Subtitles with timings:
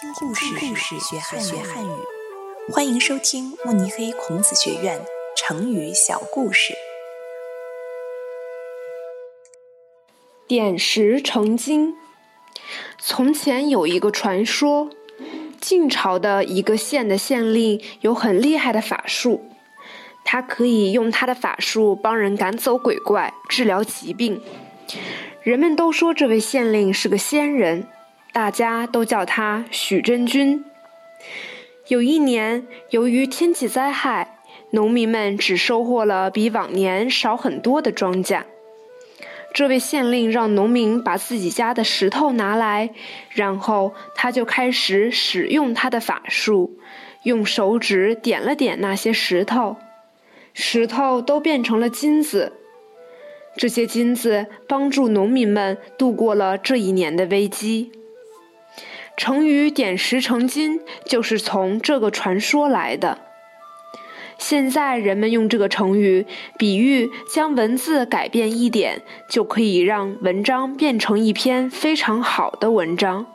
[0.00, 1.90] 听故事，学汉语。
[2.72, 4.98] 欢迎收听慕尼黑孔子学院
[5.36, 6.72] 成语小故事。
[10.48, 11.94] 点石成金。
[12.98, 14.88] 从前有一个传说，
[15.60, 19.44] 晋朝的一个县的县令有很厉害的法术，
[20.24, 24.40] 他可以用他的法术帮人赶走鬼怪，治疗疾病。
[25.42, 27.86] 人们都说这位县令是个仙人。
[28.32, 30.64] 大家都叫他许真君。
[31.88, 34.38] 有一年，由于天气灾害，
[34.70, 38.42] 农民们只收获了比往年少很多的庄稼。
[39.52, 42.90] 这位县令让农民把自己家的石头拿来，
[43.30, 46.78] 然后他就开始使用他的法术，
[47.24, 49.76] 用手指点了点那些石头，
[50.54, 52.52] 石头都变成了金子。
[53.56, 57.90] 这些金子帮助农民们度过了这一年的危机。
[59.20, 63.18] 成语“点石成金”就是从这个传说来的。
[64.38, 66.24] 现在人们用这个成语
[66.56, 73.26] 比喻将文字改变一点，就可以让文章变成一篇非常好的文章。